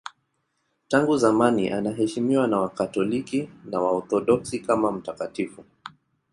Tangu 0.87 1.17
zamani 1.17 1.69
anaheshimiwa 1.69 2.47
na 2.47 2.59
Wakatoliki 2.59 3.49
na 3.65 3.79
Waorthodoksi 3.79 4.59
kama 4.59 4.91
mtakatifu. 4.91 5.63